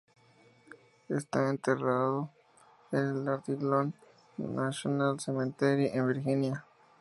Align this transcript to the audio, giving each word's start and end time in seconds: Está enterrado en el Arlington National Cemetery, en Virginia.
Está 1.09 1.47
enterrado 1.47 2.31
en 2.91 2.99
el 3.17 3.27
Arlington 3.27 3.93
National 4.39 5.19
Cemetery, 5.19 5.91
en 5.93 6.07
Virginia. 6.07 6.65